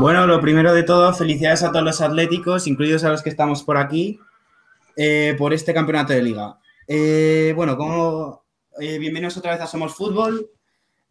[0.00, 3.62] Bueno, lo primero de todo, felicidades a todos los atléticos, incluidos a los que estamos
[3.62, 4.18] por aquí,
[4.96, 6.58] eh, por este campeonato de liga.
[6.88, 8.42] Eh, bueno, como
[8.80, 10.48] eh, bienvenidos otra vez a Somos Fútbol,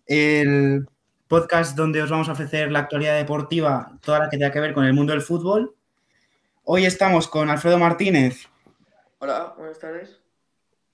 [0.08, 0.88] el
[1.28, 4.74] podcast donde os vamos a ofrecer la actualidad deportiva, toda la que tenga que ver
[4.74, 5.76] con el mundo del fútbol.
[6.64, 8.48] Hoy estamos con Alfredo Martínez.
[9.20, 10.20] Hola, buenas tardes.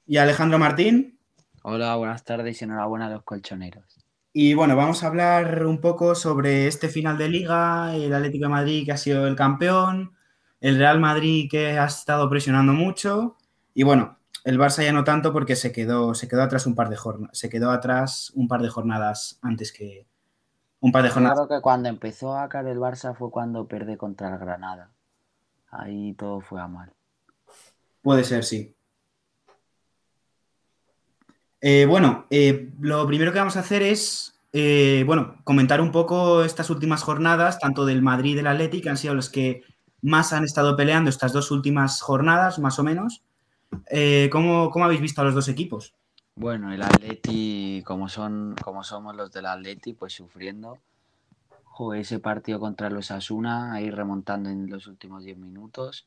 [0.05, 1.17] Y Alejandro Martín.
[1.63, 4.04] Hola, buenas tardes y enhorabuena a los colchoneros.
[4.37, 8.49] Y bueno, vamos a hablar un poco sobre este final de liga, el Atlético de
[8.49, 10.11] Madrid que ha sido el campeón,
[10.59, 13.37] el Real Madrid que ha estado presionando mucho
[13.73, 16.89] y bueno, el Barça ya no tanto porque se quedó, se quedó atrás un par
[16.89, 20.05] de jornadas, se quedó atrás un par de jornadas antes que
[20.81, 21.37] un par de jornadas.
[21.37, 24.91] Claro que cuando empezó a caer el Barça fue cuando perdió contra el Granada.
[25.71, 26.91] Ahí todo fue a mal.
[28.01, 28.74] Puede ser, sí.
[31.67, 36.43] Eh, bueno, eh, lo primero que vamos a hacer es, eh, bueno, comentar un poco
[36.43, 39.63] estas últimas jornadas, tanto del Madrid y del Atleti, que han sido los que
[40.03, 43.23] más han estado peleando estas dos últimas jornadas, más o menos.
[44.31, 45.95] ¿cómo, ¿Cómo habéis visto a los dos equipos?
[46.35, 50.77] Bueno, el Atleti, como, son, como somos los del Atleti, pues sufriendo.
[51.63, 56.05] Jugué ese partido contra los Asuna, ahí remontando en los últimos 10 minutos,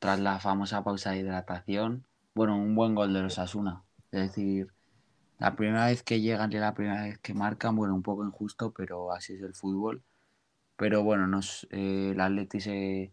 [0.00, 2.04] tras la famosa pausa de hidratación.
[2.34, 3.84] Bueno, un buen gol de los Asuna.
[4.12, 4.72] Es decir,
[5.38, 8.72] la primera vez que llegan y la primera vez que marcan, bueno, un poco injusto,
[8.72, 10.02] pero así es el fútbol.
[10.76, 13.12] Pero bueno, nos, eh, el Atleti se,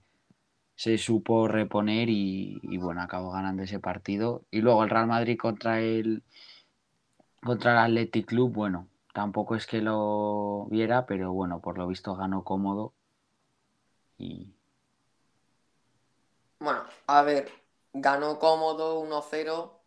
[0.98, 4.44] supo reponer y, bueno, acabó ganando ese partido.
[4.52, 6.24] Y luego el Real Madrid contra el,
[7.44, 12.16] contra el Athletic Club, bueno, tampoco es que lo viera, pero bueno, por lo visto
[12.16, 12.94] ganó cómodo.
[14.18, 14.54] Y...
[16.60, 17.50] Bueno, a ver,
[17.94, 19.79] ganó cómodo 1-0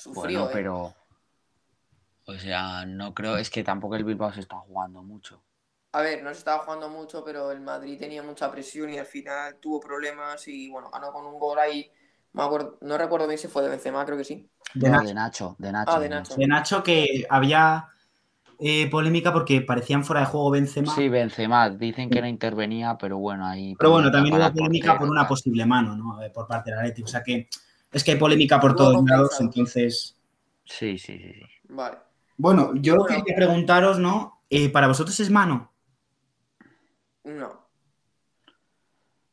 [0.00, 0.50] Sufrió, bueno, ¿eh?
[0.52, 0.94] pero.
[2.26, 3.36] O sea, no creo.
[3.36, 5.42] Es que tampoco el Bilbao se está jugando mucho.
[5.92, 9.06] A ver, no se estaba jugando mucho, pero el Madrid tenía mucha presión y al
[9.06, 11.90] final tuvo problemas y bueno, ganó con un gol ahí.
[12.32, 14.48] Me acuerdo, no recuerdo bien si fue de Benzema, creo que sí.
[14.72, 15.56] De, Nacho.
[15.58, 15.92] de Nacho.
[15.92, 16.36] Ah, de Nacho.
[16.36, 17.88] De Nacho que había
[18.60, 20.94] eh, polémica porque parecían fuera de juego Benzema.
[20.94, 21.68] Sí, Benzema.
[21.70, 23.74] Dicen que no intervenía, pero bueno, ahí.
[23.76, 26.20] Pero bueno, también hubo polémica por una posible mano, ¿no?
[26.32, 27.06] Por parte del Atlético.
[27.06, 27.48] O sea que
[27.92, 30.16] es que hay polémica por todos lados, entonces.
[30.64, 31.46] Sí, sí, sí, sí.
[31.68, 31.98] Vale.
[32.36, 34.42] Bueno, yo quería preguntaros, ¿no?
[34.48, 35.72] Eh, ¿Para vosotros es mano?
[37.24, 37.68] No.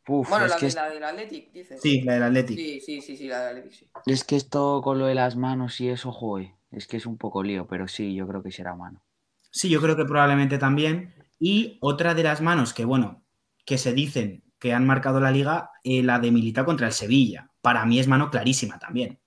[0.08, 1.82] bueno, la, de, la del Athletic, dices.
[1.82, 2.58] Sí, la del Athletic.
[2.58, 3.88] Sí, sí, sí, sí, la del Athletic, sí.
[4.06, 7.18] Es que esto con lo de las manos y eso, joe, es que es un
[7.18, 9.04] poco lío, pero sí, yo creo que será mano.
[9.52, 11.14] Sí, yo creo que probablemente también.
[11.40, 13.24] Y otra de las manos que, bueno,
[13.66, 17.52] que se dicen que han marcado la liga, eh, la de Milita contra el Sevilla
[17.68, 19.20] para mí es mano clarísima también.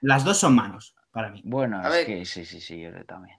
[0.00, 1.42] Las dos son manos para mí.
[1.44, 3.36] Bueno, es que sí, sí, sí, yo también.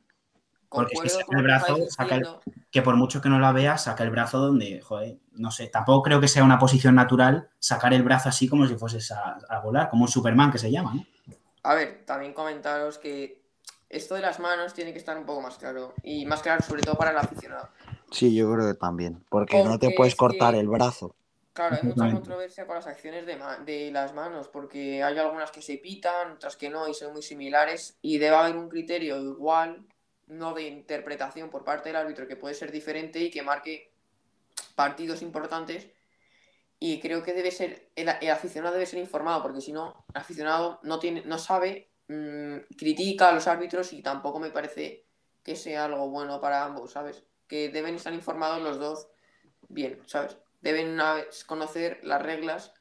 [0.67, 4.09] Porque es que saca el brazo, que por mucho que no la vea, saca el
[4.09, 8.27] brazo donde, joder, no sé, tampoco creo que sea una posición natural sacar el brazo
[8.27, 11.05] así como si fueses a, volar, como un Superman que se llama, ¿no?
[11.63, 13.41] A ver, también comentaros que
[13.87, 15.93] esto de las manos tiene que estar un poco más claro.
[16.03, 17.69] Y más claro, sobre todo para el aficionado.
[18.11, 19.23] Sí, yo creo que también.
[19.29, 21.15] Porque, no te puedes cortar el brazo.
[21.53, 25.61] Claro, hay mucha controversia con las acciones de, de, las manos, porque hay algunas que
[25.61, 29.85] se pitan, otras que no, y son muy similares, y debe haber un criterio igual,
[30.27, 33.91] no de interpretación por parte del árbitro, que puede ser diferente y que marque
[34.75, 35.89] partidos importantes.
[36.79, 40.79] Y creo que debe ser, el, aficionado debe ser informado, porque si no, el aficionado
[40.83, 45.05] no, tiene, no sabe, mm, critica a los árbitros y tampoco me parece
[45.43, 47.25] que sea algo bueno para ambos, ¿sabes?
[47.47, 49.09] Que deben estar informados los dos
[49.67, 50.37] bien, ¿sabes?
[50.61, 50.97] Deben
[51.45, 52.73] conocer las reglas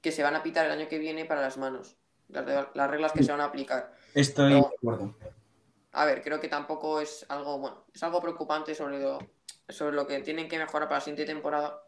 [0.00, 1.96] que se van a pitar el año que viene para las manos,
[2.28, 3.92] las, reglas que se van a aplicar.
[4.14, 5.14] Estoy de acuerdo.
[5.92, 9.18] A ver, creo que tampoco es algo, bueno, es algo preocupante sobre lo,
[9.68, 11.82] sobre lo que tienen que mejorar para la siguiente temporada.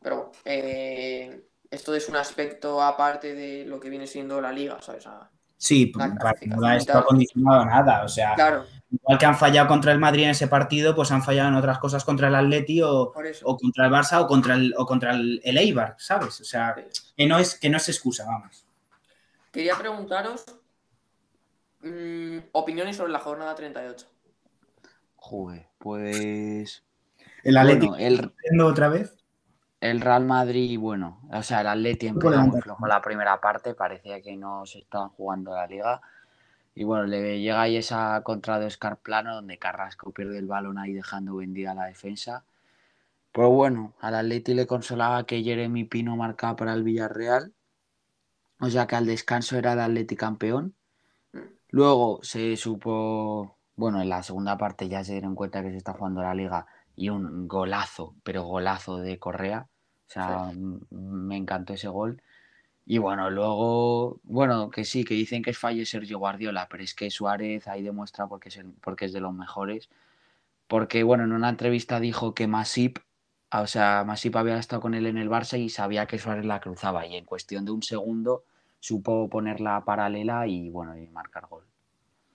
[0.00, 4.80] Pero bueno, eh, esto es un aspecto aparte de lo que viene siendo la liga,
[4.80, 5.06] ¿sabes?
[5.56, 8.64] sí, para nada esto ha condicionado nada, o sea, claro.
[8.90, 11.78] Igual que han fallado contra el Madrid en ese partido, pues han fallado en otras
[11.78, 15.94] cosas contra el Atleti o, contra el Barça o contra el, o contra el, Eibar,
[15.98, 16.40] ¿sabes?
[16.40, 16.74] O sea,
[17.16, 18.66] que no es, que no es excusa, vamos.
[19.52, 20.46] Quería preguntaros
[21.82, 24.06] mm, opiniones sobre la jornada 38.
[25.16, 26.82] Joder, pues...
[27.44, 28.60] ¿El Atleti el...
[28.62, 29.16] otra vez?
[29.80, 34.22] El Real Madrid, bueno, o sea, el Atleti empezó muy flojo la primera parte, parecía
[34.22, 36.00] que no se estaban jugando la liga
[36.78, 40.78] y bueno, le llega ahí esa contra de Oscar Plano donde Carrasco pierde el balón
[40.78, 42.44] ahí dejando vendida la defensa.
[43.32, 47.52] Pero bueno, al Atleti le consolaba que Jeremy Pino marcaba para el Villarreal.
[48.60, 50.76] O sea que al descanso era el Atleti campeón.
[51.70, 55.94] Luego se supo, bueno, en la segunda parte ya se dieron cuenta que se está
[55.94, 59.66] jugando la liga y un golazo, pero golazo de Correa.
[60.06, 60.52] O sea,
[60.90, 62.22] me encantó ese gol.
[62.90, 66.82] Y bueno, luego, bueno, que sí, que dicen que es fallo de Sergio Guardiola, pero
[66.84, 69.90] es que Suárez ahí demuestra porque es, el- porque es de los mejores.
[70.68, 72.98] Porque, bueno, en una entrevista dijo que Masip,
[73.52, 76.60] o sea, Masip había estado con él en el Barça y sabía que Suárez la
[76.60, 77.06] cruzaba.
[77.06, 78.44] Y en cuestión de un segundo
[78.80, 81.64] supo ponerla paralela y, bueno, y marcar gol.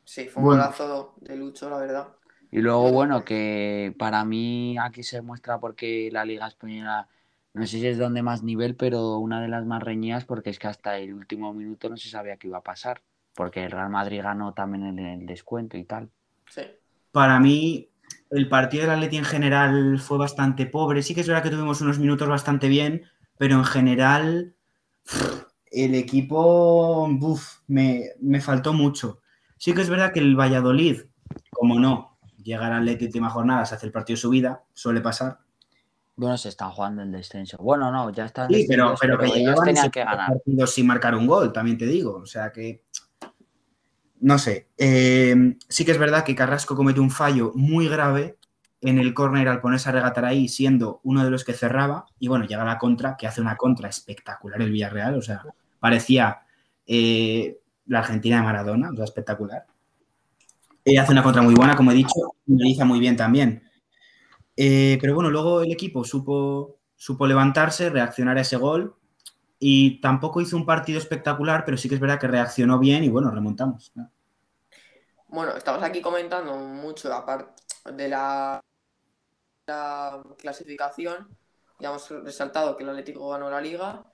[0.05, 0.63] Sí, fue un Bueno.
[0.63, 2.07] golazo de Lucho, la verdad.
[2.51, 3.25] Y luego, bueno.
[3.25, 7.07] que para mí aquí se muestra porque la Liga Española,
[7.53, 10.57] no sé si es donde más nivel, pero una de las más reñidas porque es
[10.57, 13.01] que hasta el último minuto no se sabía qué iba a pasar.
[13.35, 16.09] Porque el Real Madrid ganó también en el descuento y tal.
[16.49, 16.61] Sí.
[17.11, 17.89] Para mí,
[18.29, 21.01] el partido del Atleti en general fue bastante pobre.
[21.01, 23.03] Sí que es verdad que tuvimos unos minutos bastante bien,
[23.37, 24.55] pero en general
[25.71, 29.21] el equipo buf, me, me faltó mucho.
[29.57, 31.01] Sí que es verdad que el Valladolid,
[31.51, 35.01] como no, llega al Atleti última jornada, se hace el partido de su vida, suele
[35.01, 35.39] pasar.
[36.15, 37.57] Bueno, se están jugando el descenso.
[37.57, 40.29] Bueno, no, ya están Sí, pero, pero que ellos tenían que ganar.
[40.29, 42.17] partidos sin marcar un gol, también te digo.
[42.17, 42.83] O sea que.
[44.19, 44.69] No sé.
[44.77, 48.37] Eh, sí que es verdad que Carrasco comete un fallo muy grave
[48.79, 52.05] en el córner al ponerse a regatar ahí, siendo uno de los que cerraba.
[52.19, 55.15] Y bueno, llega la contra, que hace una contra espectacular el Villarreal.
[55.15, 55.41] O sea,
[55.79, 56.41] parecía
[56.85, 59.65] eh, la Argentina de Maradona, o sea, espectacular.
[60.85, 63.63] Eh, hace una contra muy buena, como he dicho, y realiza muy bien también.
[64.55, 68.95] Eh, pero bueno, luego el equipo supo, supo levantarse, reaccionar a ese gol
[69.59, 73.09] y tampoco hizo un partido espectacular, pero sí que es verdad que reaccionó bien y
[73.09, 73.91] bueno, remontamos.
[73.95, 74.09] ¿no?
[75.27, 78.61] Bueno, estamos aquí comentando mucho aparte de la,
[79.67, 81.27] la clasificación.
[81.79, 84.05] Ya hemos resaltado que el Atlético ganó la liga.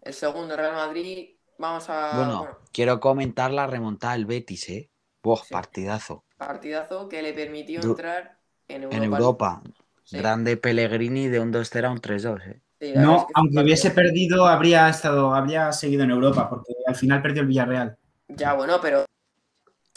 [0.00, 1.30] El segundo, Real Madrid.
[1.58, 2.16] Vamos a.
[2.16, 4.90] Bueno, bueno, quiero comentar la remontada del Betis, ¿eh?
[5.22, 5.52] Buah, Sí.
[5.52, 6.24] partidazo.
[6.36, 8.96] partidazo que le permitió entrar en Europa.
[8.96, 9.62] En Europa,
[10.12, 12.60] Sí, grande Pellegrini de un 2-0 a un 3-2, ¿eh?
[12.78, 16.50] sí, No, es que fue aunque un hubiese perdido, habría estado, habría seguido en Europa,
[16.50, 17.96] porque al final perdió el Villarreal.
[18.28, 19.06] Ya, bueno, pero.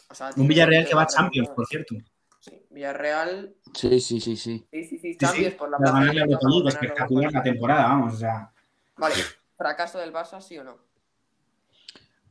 [0.10, 1.96] o sea, Un Villarreal que que va a Champions, por cierto.
[2.40, 3.56] Sí, Villarreal.
[3.74, 4.66] Sí, sí, sí, sí.
[4.72, 8.14] Sí, sí, sí, Sí, Champions sí, por la plaza la Europa espectacular la temporada, vamos,
[8.14, 8.54] o sea.
[8.96, 9.16] Vale,
[9.58, 10.78] fracaso del Barça, sí o no.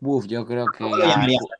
[0.00, 0.90] Uf, yo creo que.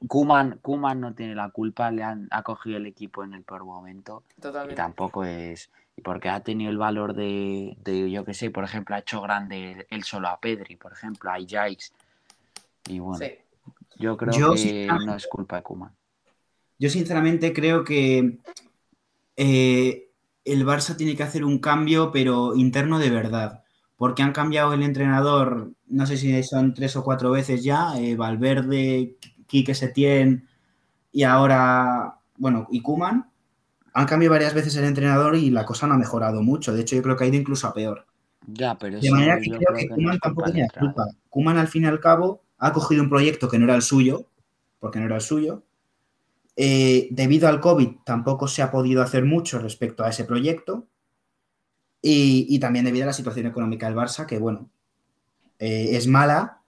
[0.08, 3.64] Kuman, Kuman no tiene la culpa, le han ha cogido el equipo en el peor
[3.64, 4.76] momento y Totalmente.
[4.76, 8.94] tampoco es y porque ha tenido el valor de, de yo que sé, por ejemplo,
[8.96, 11.92] ha hecho grande él solo a Pedri, por ejemplo, a Ajax
[12.88, 13.32] y bueno, Sí.
[13.98, 15.92] yo creo Yo, que no es culpa de Kuman.
[16.78, 18.38] Yo sinceramente creo que
[19.36, 20.08] eh,
[20.44, 23.62] el Barça tiene que hacer un cambio, pero interno de verdad,
[23.96, 28.16] porque han cambiado el entrenador, no sé si son tres o cuatro veces ya, eh,
[28.16, 29.16] Valverde,
[29.46, 30.48] Quique Setién
[31.12, 33.30] y ahora, bueno, y Kuman.
[33.94, 36.74] Han cambiado varias veces el entrenador y la cosa no ha mejorado mucho.
[36.74, 38.06] De hecho, yo creo que ha ido incluso a peor.
[38.46, 41.06] Ya, pero De manera que creo creo que que Kuman tampoco tenía culpa.
[41.30, 44.26] Kuman, al fin y al cabo, ha cogido un proyecto que no era el suyo,
[44.80, 45.64] porque no era el suyo.
[46.56, 50.86] Eh, debido al COVID, tampoco se ha podido hacer mucho respecto a ese proyecto.
[52.02, 54.68] Y, y también debido a la situación económica del Barça, que bueno,
[55.58, 56.60] eh, es mala.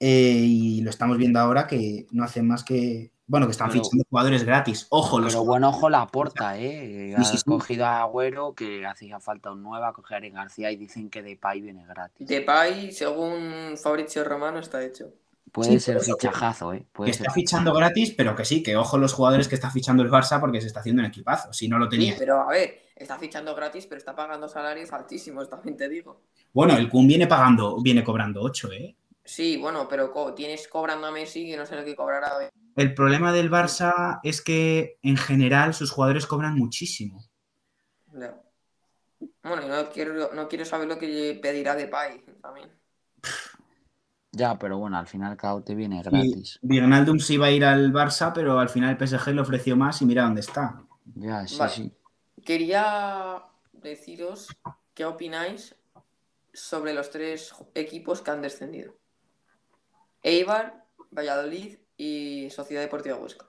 [0.00, 3.11] eh, y lo estamos viendo ahora que no hacen más que.
[3.32, 4.86] Bueno, que están Pero- fichando jugadores gratis.
[4.90, 7.14] Ojo, los Pero buen ojo la porta, ¿eh?
[7.16, 7.44] Sí, sí, Ha sí.
[7.46, 11.08] cogido a Agüero, que hacía falta un nuevo, a coger a Eric García y dicen
[11.08, 12.28] que Depay viene gratis.
[12.28, 15.14] Depay, según Fabrizio Romano, está hecho.
[15.50, 16.84] Puede Sí, ser fichajazo, ¿eh?
[16.94, 20.02] que ser está fichando gratis, pero que sí, que ojo los jugadores que está fichando
[20.02, 21.54] el Barça porque se está haciendo un equipazo.
[21.54, 22.14] Si no lo Sí, tenía.
[22.18, 26.20] pero a ver, está fichando gratis, pero está pagando salarios altísimos, también te digo.
[26.52, 28.94] Bueno, el Kun viene pagando, viene cobrando 8, ¿eh?
[29.24, 32.30] Sí, bueno, pero co- tienes cobrando a Messi que no sé lo que cobrará.
[32.76, 37.22] El problema del Barça es que en general sus jugadores cobran muchísimo.
[38.12, 38.40] Ya.
[39.42, 42.70] Bueno, no quiero, no quiero saber lo que pedirá Depay también.
[44.32, 46.58] Ya, pero bueno, al final cada te viene gratis.
[46.62, 50.00] Wijnaldum sí iba a ir al Barça, pero al final el PSG le ofreció más
[50.00, 50.82] y mira dónde está.
[51.14, 51.72] Ya, sí, Vale.
[51.72, 51.92] sí.
[52.42, 54.48] Quería deciros
[54.94, 55.76] qué opináis
[56.54, 58.94] sobre los tres equipos que han descendido.
[60.22, 63.46] Eibar, Valladolid y Sociedad Deportiva Huesca.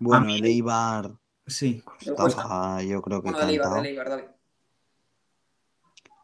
[0.00, 1.12] Bueno, mí- el Eibar
[1.46, 1.82] Sí.
[2.00, 4.28] Estaba, yo creo que Bueno, del Eibar, del Eibar, dale.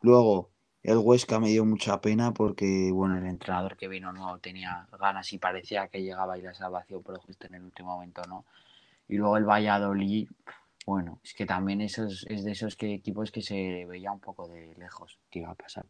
[0.02, 0.50] Luego,
[0.82, 5.32] el Huesca me dio mucha pena porque, Bueno, el entrenador que vino no tenía ganas
[5.32, 8.44] y parecía que llegaba a ir la salvación, pero justo en el último momento no.
[9.08, 10.28] Y luego el Valladolid,
[10.86, 14.46] bueno, es que también esos, es de esos que, equipos que se veía un poco
[14.48, 15.86] de lejos que iba a pasar.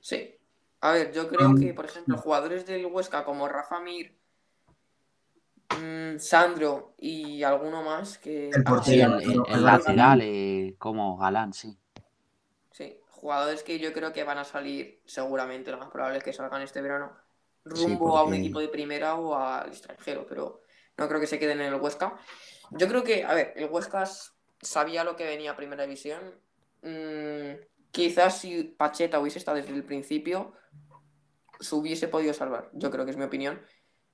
[0.00, 0.34] Sí.
[0.80, 1.60] A ver, yo creo Mm.
[1.60, 4.16] que, por ejemplo, jugadores del Huesca como Rafa Mir,
[5.70, 8.58] mm, Sandro y alguno más que.
[8.58, 11.78] El Sí, portero, el, sí, el- pero el el lateral, eh, como Galán, sí.
[13.10, 16.62] jugadores que yo creo que van a salir, seguramente, lo más probable es que salgan
[16.62, 17.16] este verano,
[17.74, 20.62] Sí, rumbo a un equipo de primera o al extranjero, pero
[20.96, 22.16] no creo que se queden en el Huesca.
[22.70, 24.04] Yo creo que, a ver, el Huesca
[24.62, 26.34] sabía lo que venía a primera división.
[26.82, 27.60] Mm,
[27.90, 30.54] quizás si Pacheta hubiese estado desde el principio,
[31.60, 32.70] se hubiese podido salvar.
[32.72, 33.60] Yo creo que es mi opinión.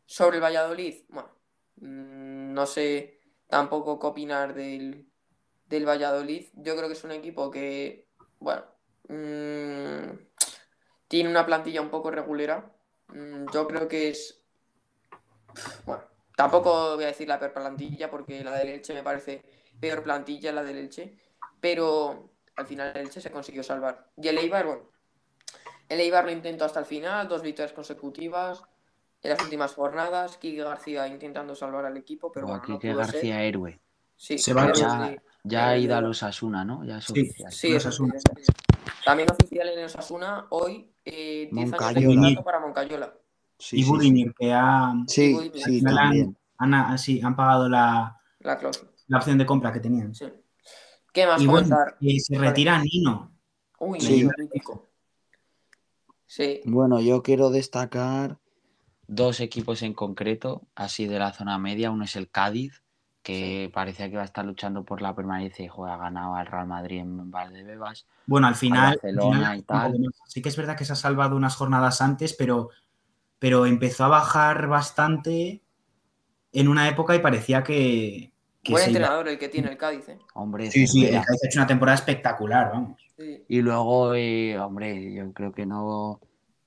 [0.06, 1.30] Sobre el Valladolid, bueno,
[1.80, 5.06] no sé tampoco qué opinar del,
[5.66, 6.46] del Valladolid.
[6.54, 8.64] Yo creo que es un equipo que, bueno,
[9.08, 10.16] mm,
[11.08, 12.72] tiene una plantilla un poco regulera.
[13.08, 14.42] Mm, yo creo que es.
[15.84, 16.02] Bueno,
[16.36, 19.42] tampoco voy a decir la peor plantilla porque la del Elche me parece
[19.80, 21.18] peor plantilla la del Elche.
[21.60, 24.10] Pero al final el Elche se consiguió salvar.
[24.16, 24.90] Y el Eibar, bueno.
[25.88, 28.62] El Eibar lo intentó hasta el final, dos victorias consecutivas.
[29.24, 32.92] En las últimas jornadas, Kike García intentando salvar al equipo, pero bueno, no aquí que
[32.92, 33.12] pudo ser.
[33.14, 33.80] García héroe.
[34.16, 35.16] Sí, Se va ya, sí.
[35.44, 36.84] ya ha Eh, ido a los Asuna, ¿no?
[36.84, 37.12] Ya es Sí.
[37.12, 37.50] oficial.
[37.52, 38.14] Sí, Los Asuna.
[39.02, 43.14] También oficial en el Osasuna, hoy, eh, 10 años de contrato para Moncayola.
[43.58, 45.62] Sí, y sí, Budimir, que ha, Sí, Budimir.
[45.64, 45.82] sí,
[46.58, 50.14] han, han- sí, han pagado la, La opción de compra que tenían.
[50.14, 50.26] Sí.
[51.14, 52.48] ¿Qué más Y bueno, eh, se Vale.
[52.48, 53.32] retira Nino.
[53.78, 54.28] Uy, Sí.
[54.38, 54.90] mítico.
[56.26, 58.38] Sí, Bueno, yo quiero destacar.
[59.06, 61.90] Dos equipos en concreto, así de la zona media.
[61.90, 62.82] Uno es el Cádiz,
[63.22, 66.66] que parecía que iba a estar luchando por la permanencia y juega ganado al Real
[66.66, 68.06] Madrid en Valdebebas.
[68.26, 69.96] Bueno, al final, Barcelona al final y tal.
[70.26, 72.70] sí que es verdad que se ha salvado unas jornadas antes, pero,
[73.38, 75.62] pero empezó a bajar bastante
[76.52, 78.32] en una época y parecía que,
[78.62, 80.18] que buen iba- entrenador el que tiene el Cádiz, ¿eh?
[80.34, 81.12] Hombre, Sí, sí, el.
[81.22, 83.00] Cádiz ha hecho una temporada espectacular, vamos.
[83.16, 83.44] Sí.
[83.48, 86.20] Y luego, eh, hombre, yo creo que no,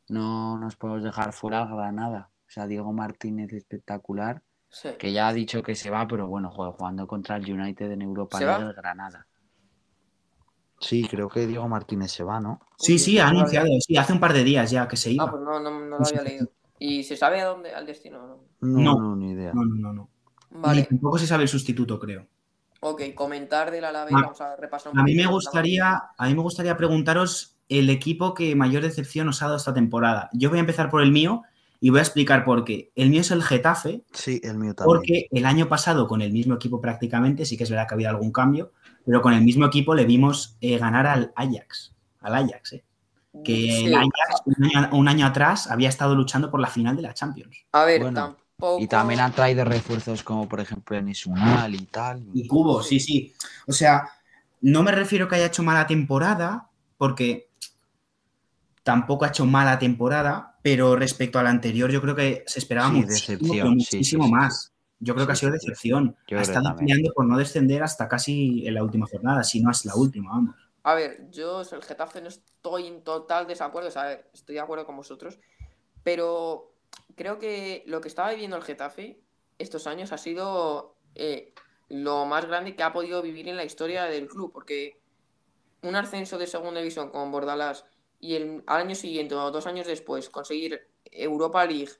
[0.09, 2.29] no nos podemos dejar fuera al Granada.
[2.47, 4.89] O sea, Diego Martínez espectacular, Sí.
[4.99, 8.01] que ya ha dicho que se va, pero bueno, juega jugando contra el United en
[8.01, 8.69] Europa ¿Se League va?
[8.69, 9.27] el Granada.
[10.79, 12.61] Sí, creo que Diego Martínez se va, ¿no?
[12.77, 15.23] Sí, Uy, sí, ha anunciado, sí, hace un par de días ya que se iba.
[15.25, 16.51] Ah, pues no, no, no lo había leído.
[16.79, 18.19] ¿Y se sabe a dónde, al destino?
[18.27, 18.37] no?
[18.61, 18.99] No, No.
[19.01, 19.51] no, ni idea.
[19.53, 20.09] No, no, no, no.
[20.51, 22.27] Ni Vale, tampoco se sabe el sustituto, creo.
[22.81, 26.35] ok, comentar del Alavés, Ah, vamos a repasar un A mí me gustaría, a mí
[26.35, 30.29] me gustaría preguntaros el equipo que mayor decepción os ha dado esta temporada.
[30.33, 31.43] Yo voy a empezar por el mío
[31.79, 32.91] y voy a explicar por qué.
[32.95, 34.95] El mío es el Getafe, Sí, el mío también.
[34.97, 37.95] porque el año pasado con el mismo equipo prácticamente, sí que es verdad que ha
[37.95, 38.71] habido algún cambio,
[39.05, 42.83] pero con el mismo equipo le vimos eh, ganar al Ajax, al Ajax, eh,
[43.43, 43.85] que Sí.
[43.85, 47.13] el Ajax un año, un año atrás había estado luchando por la final de la
[47.13, 47.57] Champions.
[47.73, 48.15] A ver, Bueno,
[48.59, 48.81] tampoco...
[48.81, 52.25] Y también han traído refuerzos como por ejemplo en Isunal y tal.
[52.33, 53.33] Y Cubo, sí, sí.
[53.67, 54.09] O sea,
[54.61, 57.46] no me refiero que haya hecho mala temporada, porque
[58.87, 62.87] tampoco ha hecho mala temporada, pero respecto a la anterior yo creo que se esperaba
[62.87, 64.73] Sí, muchísimo, muchísimo sí, sí, más.
[64.99, 66.15] Yo creo que ha sido decepción.
[66.25, 69.71] Yo ha estado peleando por no descender hasta casi en la última jornada, si no
[69.71, 70.55] es la última, vamos.
[70.83, 74.85] A ver, yo el Getafe no estoy en total desacuerdo, o sea, estoy de acuerdo
[74.85, 75.37] con vosotros,
[76.03, 76.71] pero
[77.17, 79.19] creo que lo que estaba viviendo el Getafe
[79.57, 81.53] estos años ha sido eh,
[81.89, 85.01] lo más grande que ha podido vivir en la historia del club, porque
[85.81, 87.83] un ascenso de segunda división con Bordalás
[88.19, 91.91] y el, al año siguiente o dos años después conseguir Europa League,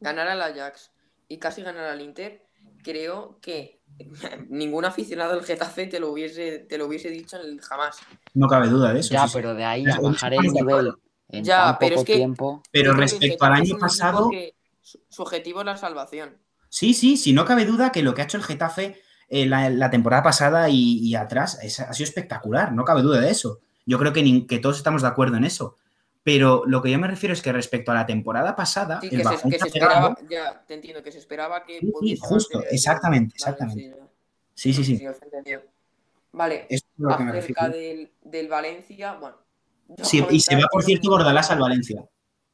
[0.00, 0.92] ganar al Ajax
[1.28, 2.44] y casi ganar al Inter,
[2.82, 3.80] creo que
[4.48, 7.98] ningún aficionado del Getafe te lo hubiese, te lo hubiese dicho en el jamás.
[8.34, 9.12] No cabe duda de eso.
[9.14, 10.92] Ya, sí, pero de ahí a bajar el nivel
[11.30, 12.62] en Ya, tan pero poco es que- tiempo.
[12.70, 16.38] Pero respecto al año pasado, que su, su objetivo es la salvación.
[16.68, 19.00] sí, sí, sí, no cabe duda que lo que ha hecho el Getafe
[19.30, 23.20] eh, la, la temporada pasada y, y atrás es- ha sido espectacular, no cabe duda
[23.20, 23.60] de eso.
[23.88, 25.76] Yo creo que, ni- que todos estamos de acuerdo en eso.
[26.22, 29.10] Pero lo que yo me refiero es que respecto a la temporada pasada, Sí, el
[29.12, 31.64] que se, bajón que que se ha pegado- esperaba, ya te entiendo, que se esperaba
[31.64, 33.96] que Sí, justo, exactamente, Vale, exactamente.
[34.54, 34.72] sí.
[34.74, 35.06] Sí, sí.
[36.32, 37.68] Vale, es lo que me refiero.
[37.70, 39.36] del, del Valencia, bueno.
[40.02, 42.04] Sí, y se va, por que- cierto, Bordalás al Valencia.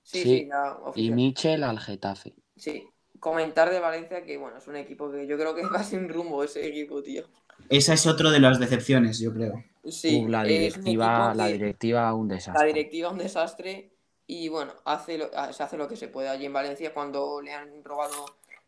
[0.05, 0.29] Sí, Sí.
[0.29, 1.11] sí, ya, Y.
[1.11, 2.35] Michel al Getafe.
[2.57, 2.87] Sí,
[3.19, 6.45] comentar de Valencia que, bueno, es un equipo que yo creo que va sin rumbo
[6.45, 7.25] ese equipo, tío.
[7.69, 9.65] Esa es otro de las decepciones, yo creo.
[9.85, 12.67] Sí, Uh, la directiva, la directiva un La desastre.
[12.69, 13.91] directiva un desastre
[14.27, 17.41] y bueno, hace lo- ah, se hace lo que se puede allí en Valencia cuando
[17.43, 18.25] le han robado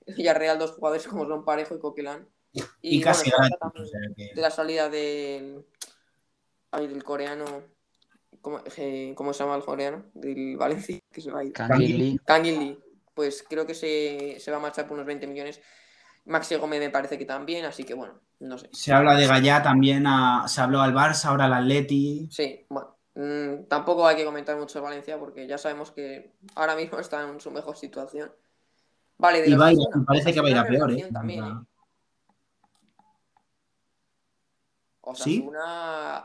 [0.07, 2.29] Villarreal dos jugadores como son Parejo y Coquelán.
[2.53, 5.65] Y, Y, casi bueno, o sea que- de la salida del,
[6.71, 7.45] ay, del coreano,
[8.41, 10.05] ¿cómo, eh, cómo se llama el coreano?
[10.15, 11.53] Del Valencia, que se va a ir.
[11.53, 12.79] Kangin Lee, Kangin Lee,
[13.15, 15.61] pues creo que se, se va a marchar por unos 20 millones.
[16.27, 18.69] Maxi Gómez me parece que también, así que bueno, no sé.
[18.73, 22.29] Se habla de Gallá también, a- se habló al Barça, ahora al Atleti.
[22.31, 26.77] Sí, bueno, mm, tampoco hay que comentar mucho de Valencia porque ya sabemos que ahora
[26.77, 28.33] mismo está en su mejor situación.
[29.19, 31.09] Vale, de Y Osasuna, parece que va a ir a Osasuna peor, ¿eh?
[31.13, 31.67] También, O
[35.15, 35.41] sea, ¿eh?
[35.41, 36.25] Osasuna,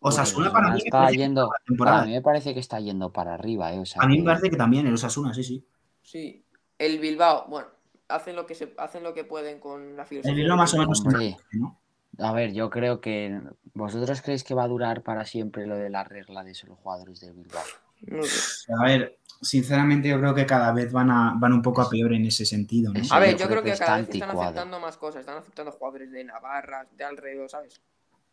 [0.00, 1.96] Osasuna Pues para mí, me está yendo, para la temporada.
[1.96, 3.80] para mí me parece que está yendo para arriba, ¿eh?
[3.80, 5.66] O sea, A mí me parece que también el Osasuna, sí, sí.
[6.02, 6.44] Sí.
[6.78, 7.68] El Bilbao, bueno,
[8.08, 10.32] hacen lo que se hacen lo que pueden con la filosofía.
[10.32, 10.88] El Bilbao que más o tienen.
[10.88, 11.36] menos Hombre.
[11.52, 11.80] ¿no?
[12.18, 13.40] A ver, yo creo que.
[13.74, 17.20] ¿Vosotros creéis que va a durar para siempre lo de la regla de solo jugadores
[17.20, 17.64] del Bilbao?
[18.00, 18.72] No sé.
[18.80, 22.12] A ver, sinceramente yo creo que cada vez van, a, van un poco a peor
[22.14, 24.40] en ese sentido, A ver, yo yo creo creo que cada vez están anticuado.
[24.42, 27.80] aceptando más cosas, están aceptando jugadores de Navarra, de alrededor, ¿sabes?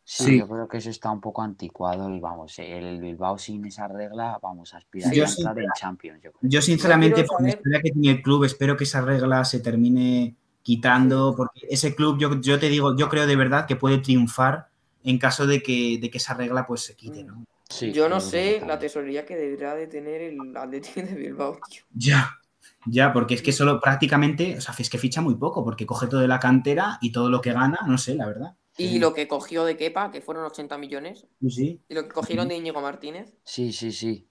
[0.06, 0.40] Sí, Sí.
[0.40, 4.38] yo creo que eso está un poco anticuado y vamos, el Bilbao sin esa regla,
[4.42, 6.50] vamos a aspirar Yo a entrar en Champions, yo creo.
[6.50, 9.62] Yo sinceramente, quiero por la historia que tiene el club, espero que esa regla se
[9.62, 14.00] termine quitando, porque ese club, yo, yo te digo, yo creo de verdad que puede
[14.00, 14.68] triunfar
[15.04, 17.46] en caso de que, de que esa regla pues se quite, ¿no?
[17.70, 21.84] Sí, yo no sé la tesorería que deberá de tener el Atlético de Bilbao, tío.
[21.94, 22.40] Ya,
[22.86, 26.08] ya, porque es que solo prácticamente, o sea, es que ficha muy poco, porque coge
[26.08, 28.56] todo de la cantera y todo lo que gana, no sé, la verdad.
[28.77, 31.82] Y lo que cogió de Kepa, que fueron 80 millones, Sí, sí.
[31.88, 34.27] y lo que cogieron de Íñigo Martínez, Sí, sí, sí.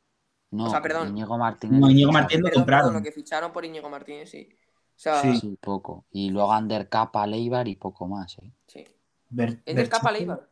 [0.51, 1.09] No, O sea, perdón.
[1.11, 1.81] Íñigo Martínez.
[1.81, 2.13] No, Íñigo.
[2.13, 2.87] Martínez lo perdón, compraron.
[2.89, 4.49] perdón, lo que ficharon por Íñigo Martínez, sí.
[4.53, 5.33] O sea, Sí.
[5.35, 5.41] sí.
[5.41, 6.05] Sí, poco.
[6.11, 8.53] Y luego Undercapa, Leibar y poco más, ¿eh?
[9.31, 10.49] Ber- ¿Es del Capa Berchiche- Leibar?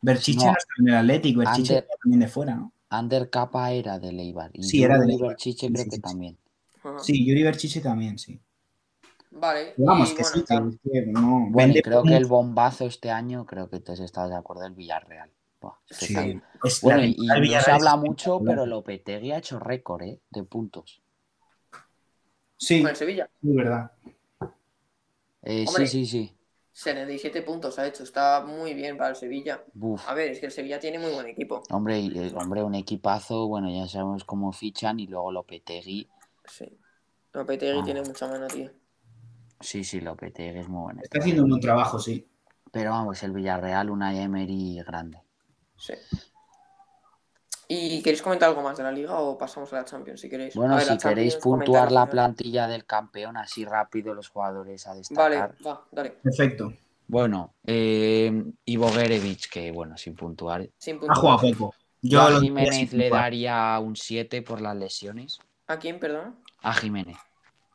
[0.00, 0.54] Berchiche No.
[0.80, 2.72] en el Atlético, Berchiche está también de fuera, ¿no?
[2.90, 4.50] Undercapa era de Leibar.
[4.54, 5.28] Y Sí, era de Yuri Leibar.
[5.30, 6.02] Berchiche Sí, creo sí, que sí, sí.
[6.02, 6.38] también.
[6.82, 6.98] Ajá.
[6.98, 8.40] Sí, Yuri Berchiche también, sí.
[9.34, 9.74] Vale.
[9.78, 10.68] Vamos, que bueno, sí, que, tal.
[10.68, 11.46] es que no.
[11.50, 14.72] Bueno, y creo que el bombazo este año, creo que todos estás de acuerdo, el
[14.74, 15.30] Villarreal.
[15.60, 16.24] Buah, Sí, está-
[16.62, 20.20] es Bueno, la y, no se habla mucho, pero Lopetegui ha hecho récord, ¿eh?
[20.30, 21.02] De puntos.
[22.56, 23.28] Sí, Con el Sevilla.
[23.42, 23.90] es verdad.
[25.42, 25.86] Eh, sí, Hombre.
[25.86, 26.36] sí, sí.
[26.72, 29.62] 77 puntos ha hecho, está muy bien para el Sevilla.
[30.06, 31.62] A ver, es que el Sevilla tiene muy buen equipo.
[31.70, 36.08] Hombre, y, eh, hombre, un equipazo, bueno, ya sabemos cómo fichan y luego Lopetegui.
[36.46, 36.66] Sí.
[37.32, 37.84] Lopetegui Ah.
[37.84, 38.70] tiene mucha mano, tío.
[39.60, 41.00] Sí, sí, Lopetegui es muy bueno.
[41.02, 42.26] Está haciendo un buen trabajo, sí.
[42.70, 45.18] Pero vamos, el Villarreal, una Emery grande.
[45.76, 45.94] Sí.
[47.66, 50.54] ¿Y queréis comentar algo más de la liga o pasamos a la Champions si queréis?
[50.54, 54.98] Bueno, ver, si queréis puntuar la plantilla del campeón así rápido, los jugadores a Vale,
[55.00, 55.54] destacar.
[55.66, 56.10] va, dale.
[56.22, 56.72] Perfecto.
[57.06, 60.68] Bueno, eh, Ivo Gerevich, que bueno, sin puntuar.
[60.78, 61.18] Sin Ha puntos.
[61.18, 61.74] jugado poco.
[62.02, 63.22] Yo a Jiménez le puntuar.
[63.22, 65.38] daría un 7 por las lesiones.
[65.66, 66.36] ¿A quién, perdón?
[66.62, 67.16] A Jiménez.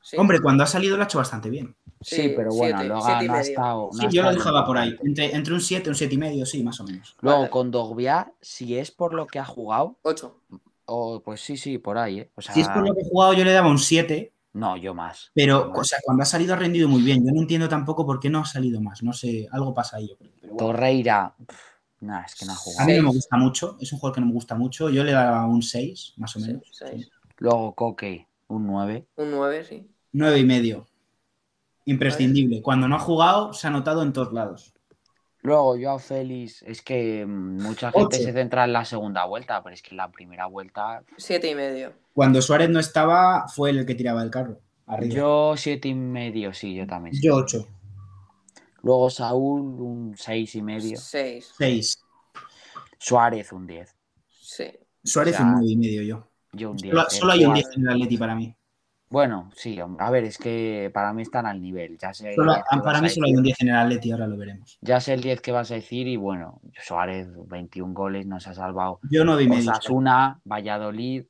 [0.10, 0.17] Sí.
[0.17, 1.76] Hombre, cuando ha salido lo ha hecho bastante bien.
[2.02, 3.89] Sí, pero bueno, siete, luego no ha estado.
[3.93, 4.95] no Sí, ha yo lo dejaba por ahí.
[5.04, 7.15] Entre, entre un 7, un 7 y medio, sí, más o menos.
[7.22, 7.50] Luego Vale.
[7.52, 10.39] con Dogbia, si es por lo que ha jugado, Ocho.
[10.86, 12.32] o pues sí, sí, por ahí, ¿eh?
[12.36, 14.78] O sea, Si es por lo que he jugado, yo le daba un 7, no,
[14.78, 15.30] yo más.
[15.36, 15.80] pero Yo más.
[15.80, 17.24] o sea, cuando ha salido ha rendido muy bien.
[17.24, 19.04] Yo no entiendo tampoco por qué no ha salido más.
[19.04, 20.08] No sé, algo pasa ahí.
[20.10, 20.67] yo creo, pero bueno.
[20.72, 21.36] Torreira,
[22.00, 22.88] nah, es que no ha A jugado.
[22.89, 24.89] mí no me gusta mucho, es un jugador que no me gusta mucho.
[24.89, 26.63] Yo le daba un 6, más o Sí, menos.
[27.38, 29.06] Luego Coque, un 9.
[29.17, 29.86] Un nueve, sí.
[30.12, 30.88] 9 y medio.
[31.86, 32.62] Imprescindible.
[32.62, 34.74] Cuando no ha jugado, se ha notado en todos lados.
[35.41, 38.24] Luego Joao Félix, es que mm, mucha gente Ocho.
[38.24, 41.56] se centra en la segunda vuelta, pero es que en la primera vuelta Siete y
[41.56, 41.93] medio.
[42.13, 44.60] Cuando Suárez no estaba, fue el que tiraba el carro.
[44.86, 45.15] Arriba.
[45.15, 47.15] yo siete y medio, sí, yo también.
[47.22, 47.65] Yo 8.
[48.82, 50.98] Luego Saúl, un seis y medio.
[50.98, 51.54] Seis.
[51.58, 52.00] 6.
[52.98, 53.95] Suárez, un 10.
[54.28, 54.65] Sí.
[55.04, 56.28] Suárez O sea, un 9 y medio yo.
[56.52, 56.93] Yo un 10.
[56.93, 58.56] Solo, solo hay un 10 en el Atleti para mí.
[59.12, 61.98] Bueno, sí, a ver, es que para mí están al nivel.
[61.98, 63.56] Ya sé, Solo- 10 que para mí solo hay un decir.
[63.58, 64.78] 10 en el Atleti, ahora lo veremos.
[64.82, 68.54] Ya sé el 10 que vas a decir y bueno, Suárez, 21 goles, nos ha
[68.54, 69.00] salvado.
[69.10, 69.72] Yo 9 y medio.
[69.72, 71.26] Osasuna, Valladolid,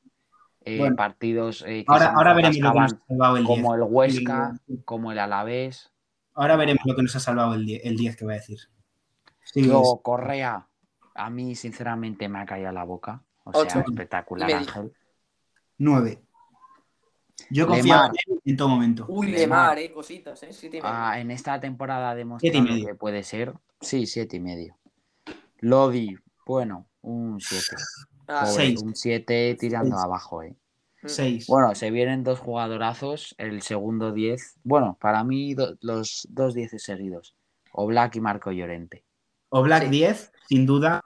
[0.66, 0.96] eh, Bueno.
[0.98, 3.58] partidos eh, que Ahora, ahora veremos lo que nos ha salvado el 10.
[3.62, 5.94] como el Huesca, como el Alavés.
[6.34, 8.58] Ahora veremos lo que nos ha salvado el 10, el 10 que voy a decir.
[9.42, 10.68] Sí, Luego Correa,
[11.16, 13.24] a mí sinceramente me ha caído la boca.
[13.46, 13.80] O sea, Ocho.
[13.88, 14.68] espectacular Y medio.
[14.68, 14.94] Ángel.
[15.78, 16.22] 9.
[17.50, 19.06] Yo confiaba en él en todo momento.
[19.08, 19.40] Uy, Lemar.
[19.40, 20.50] Lemar, eh, cositas, eh.
[20.52, 20.94] Siete y medio.
[20.96, 23.54] Ah, en esta temporada ha demostrado que puede ser.
[23.82, 24.78] Sí, siete y medio.
[25.60, 27.76] Lodi, bueno, un 7.
[28.28, 28.82] Ah, seis.
[28.82, 30.04] Un 7 tirando Seis.
[30.06, 30.56] abajo, eh.
[31.04, 31.08] mm.
[31.08, 31.48] 6.
[31.48, 34.60] Bueno, se vienen dos jugadorazos, el segundo 10.
[34.64, 37.36] Bueno, para mí do- los dos 10 seguidos.
[37.72, 39.04] Oblak y Marco Llorente.
[39.50, 39.90] O Black Sí.
[39.90, 41.04] 10, sin duda.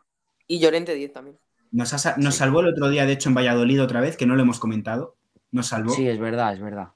[0.48, 1.38] Y Llorente 10 también.
[1.72, 2.40] Nos, ha nos Sí.
[2.40, 5.16] salvó el otro día, de hecho, en Valladolid otra vez, que no lo hemos comentado.
[5.54, 5.94] Nos salvó.
[5.94, 6.90] Sí, es verdad, es verdad.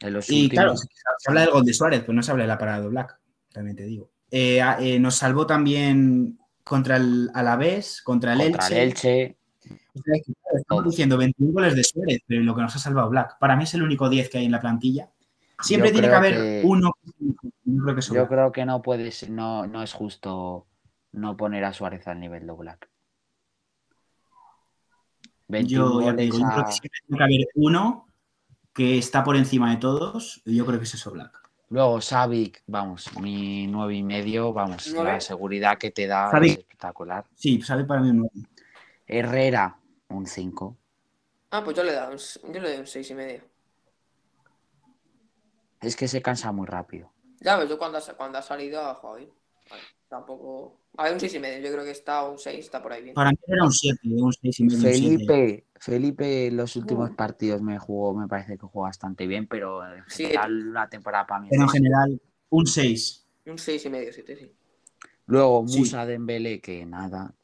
[0.00, 0.86] En los y claro, se
[1.26, 3.18] habla del gol de Suárez, pero no se habla de la parada de Black,
[3.52, 4.10] también te digo.
[4.30, 8.76] Eh, eh, nos salvó también contra el Alavés, contra el contra Elche.
[8.82, 9.36] el Elche.
[9.94, 10.14] O sea,
[10.60, 13.38] estamos diciendo 21 goles de Suárez, pero lo que nos ha salvado Black.
[13.40, 15.10] Para mí es el único 10 que hay en la plantilla.
[15.60, 16.92] Siempre Yo tiene que haber que- uno.
[17.64, 20.66] Yo creo que Yo creo que no puede ser- no, no es justo
[21.12, 22.88] no poner a Suárez al nivel de Oblak.
[25.48, 28.06] 21 Yo, ya digo, yo creo a- que siempre tiene que haber uno
[28.72, 31.36] que está por encima de todos, y yo creo que es eso Black.
[31.70, 35.12] Luego Savic, vamos, mi nueve y medio, vamos, ¿Nueve?
[35.14, 36.50] la seguridad que te da Savic.
[36.52, 37.24] es espectacular.
[37.34, 38.48] Sí, sabe para mí un nueve.
[39.06, 40.76] Herrera, un 5.
[41.50, 43.42] Ah, pues yo le doy un, yo le doy un seis y medio.
[45.80, 47.10] Es que se cansa muy rápido.
[47.40, 49.30] Ya ves, yo cuando ha, cuando ha salido ha jugado bien.
[50.08, 50.80] Tampoco.
[50.96, 51.58] A ver, un seis y medio.
[51.66, 53.14] Yo creo que está un 6, está por ahí bien.
[53.14, 54.80] Para mí era un 7, un 6 y medio.
[54.80, 57.14] Felipe, Felipe en los últimos Uh.
[57.14, 60.24] partidos me jugó, me parece que jugó bastante bien, pero en Sí.
[60.24, 61.48] general la temporada para mí.
[61.50, 63.26] Pero en general, un 6.
[63.46, 64.52] Un seis y medio, siete, sí.
[65.26, 65.78] Luego Sí.
[65.78, 67.34] Musa Dembélé, que nada.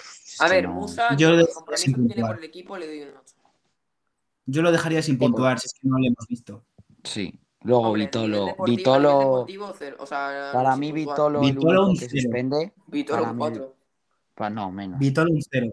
[0.40, 3.16] A ver, no- Musa, Yo el compromiso que tiene por el equipo le doy un
[3.16, 3.34] 8.
[4.46, 6.64] Yo lo dejaría sin puntuar, si es que no lo hemos visto.
[7.04, 7.38] Sí.
[7.64, 8.56] Luego Hombre, Vitolo.
[8.64, 9.46] Vitolo.
[9.98, 10.92] O sea, Para mí.
[10.92, 12.22] Vitolo, Vitolo un que cero.
[12.22, 12.72] suspende.
[12.86, 13.74] Vitolo para un mí- 4.
[14.34, 14.98] pa- no, menos.
[14.98, 15.72] Vitolo un 0.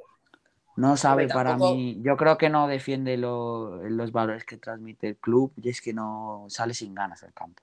[0.78, 2.00] No sabe Hombre, para tampoco- mí.
[2.02, 5.94] Yo creo que no defiende lo- los valores que transmite el club y es que
[5.94, 7.62] no sale sin ganas del campo.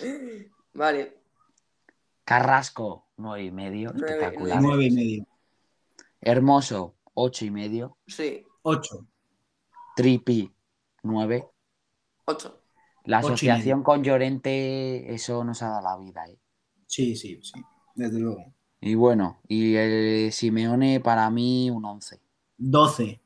[0.74, 1.18] Vale.
[2.24, 4.62] Carrasco, nueve y medio, espectacular.
[4.62, 4.76] nueve.
[4.78, 5.26] 9 y medio.
[6.20, 7.96] Hermoso, ocho y medio.
[8.06, 9.04] Sí, 8.
[9.96, 10.50] Tripi,
[11.02, 11.46] 9.
[12.26, 12.59] 8.
[13.04, 16.26] La asociación con Llorente, eso nos ha dado la vida.
[16.28, 16.38] ¿eh?
[16.86, 17.60] Sí, sí, sí.
[17.94, 18.52] Desde luego.
[18.80, 22.20] Y bueno, y el Simeone para mí un 11.
[22.56, 23.20] 12.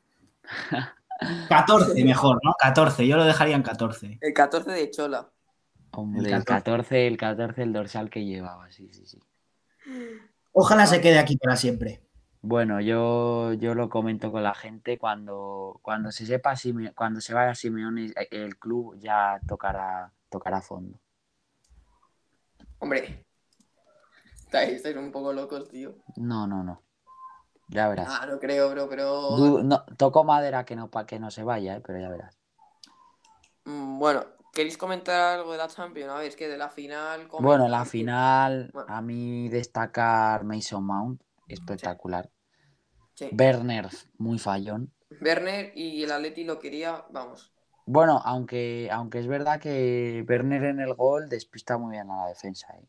[1.48, 2.54] 14 mejor, ¿no?
[2.58, 3.06] 14.
[3.06, 4.18] Yo lo dejaría en 14.
[4.20, 5.30] El 14 de Chola.
[5.92, 6.46] Hombre, El el 14.
[6.46, 9.20] 14, el 14, el dorsal que llevaba, sí, sí, sí.
[10.52, 12.03] Ojalá se quede aquí para siempre.
[12.46, 16.52] Bueno, yo, yo lo comento con la gente cuando, cuando se sepa
[16.94, 20.98] cuando se vaya Simeone, eh, el club ya tocará, tocará fondo.
[22.80, 23.24] Hombre.
[24.44, 25.94] Estáis, estáis un poco locos, tío.
[26.16, 26.83] No, no, no.
[27.68, 28.09] Ya verás.
[28.11, 29.30] Ah, no creo, bro, pero.
[29.30, 32.38] Du- no, toco madera que no, para que no se vaya, eh, pero ya verás.
[33.64, 36.11] Mm, Bueno, ¿queréis comentar algo de la Champions?
[36.11, 37.26] A ver, es que de la final.
[37.38, 38.94] Bueno, la final, Bueno.
[38.94, 42.30] a mí destacar Mason Mount, espectacular.
[43.14, 43.28] Sí.
[43.38, 44.92] Werner, muy fallón.
[45.20, 47.52] Werner y el Atleti lo quería, vamos.
[47.87, 52.28] Bueno, aunque, aunque es verdad que Werner en el gol despista muy bien a la
[52.28, 52.66] defensa.
[52.76, 52.87] eh.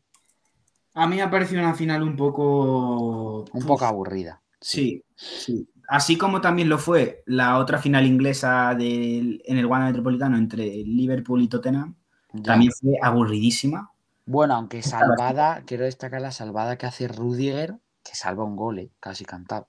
[0.94, 3.40] A mí me ha parecido una final un poco.
[3.52, 4.42] Un Uf, poco aburrida.
[4.60, 5.68] Sí, sí.
[5.88, 10.64] Así como también lo fue la otra final inglesa del- en el Wanda Metropolitano entre
[10.64, 11.94] Liverpool y Tottenham,
[12.32, 12.42] Ya.
[12.42, 13.92] también fue aburridísima.
[14.24, 17.76] Bueno, aunque salvada, quiero destacar la salvada que hace Rudiger,
[18.08, 19.68] que salva un gol, eh, casi cantado.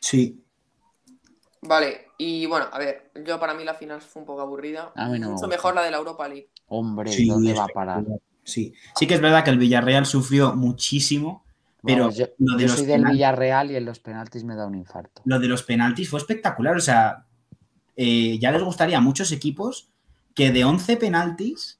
[0.00, 0.44] Sí.
[1.62, 4.92] Vale, y bueno, a ver, yo para mí la final fue un poco aburrida.
[4.94, 6.50] A mí no me Mucho mejor la de la Europa League.
[6.68, 8.04] Hombre, sí, ¿dónde va a parar?
[8.44, 8.72] Sí.
[8.94, 11.44] sí que es verdad que el Villarreal sufrió muchísimo,
[11.82, 14.54] pero Vamos, yo lo de yo los soy del Villarreal y en los penaltis me
[14.54, 15.20] da un infarto.
[15.24, 16.76] lo de los penaltis fue espectacular.
[16.76, 17.26] O sea,
[17.96, 19.90] eh, ya les gustaría a muchos equipos
[20.34, 21.78] que de 11 penaltis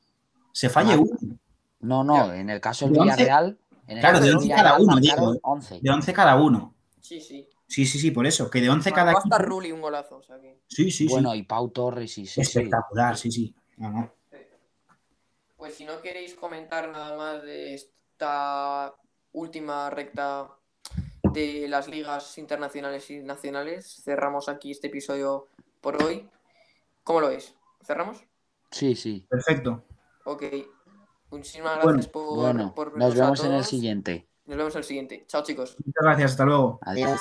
[0.53, 0.99] se falle Ah.
[0.99, 1.39] uno.
[1.81, 3.59] No, no, en el caso del Villarreal.
[3.89, 5.39] En Claro, de del once cada Villarreal uno, digo, ¿eh?
[5.43, 5.81] 11.
[5.81, 6.75] De 11 cada uno.
[7.01, 7.49] Sí, sí.
[7.67, 8.51] Sí, sí, sí, por eso.
[8.51, 10.61] Que de 11 Bueno, cada equipo- Rulli un golazo, o sea que.
[10.69, 11.39] Sí, sí, bueno, sí.
[11.39, 12.41] y Pau Torres, sí, sí.
[12.41, 13.55] Espectacular, sí, sí.
[13.79, 14.13] No, no.
[15.57, 18.95] Pues si no queréis comentar nada más de esta
[19.33, 20.49] última recta
[21.33, 25.49] de las ligas internacionales y nacionales, cerramos aquí este episodio
[25.81, 26.29] por hoy.
[27.05, 27.55] ¿Cómo lo veis?
[27.83, 28.23] ¿Cerramos?
[28.71, 29.27] Sí, sí.
[30.25, 30.45] Ok.
[31.31, 33.69] Muchísimas Bueno, gracias por, Bueno, por nos vernos a vemos en el todos.
[33.69, 34.29] siguiente.
[34.47, 35.25] Nos vemos en el siguiente.
[35.27, 35.77] Chao, chicos.
[35.85, 36.31] Muchas gracias.
[36.33, 36.79] Hasta luego.
[36.83, 37.21] Adiós.